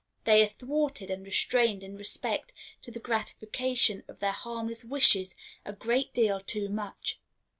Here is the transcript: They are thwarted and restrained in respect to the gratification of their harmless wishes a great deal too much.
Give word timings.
They 0.23 0.41
are 0.41 0.47
thwarted 0.47 1.11
and 1.11 1.23
restrained 1.23 1.83
in 1.83 1.95
respect 1.95 2.53
to 2.81 2.89
the 2.89 2.99
gratification 2.99 4.01
of 4.07 4.17
their 4.17 4.31
harmless 4.31 4.83
wishes 4.83 5.35
a 5.63 5.73
great 5.73 6.11
deal 6.11 6.39
too 6.41 6.69
much. 6.69 7.19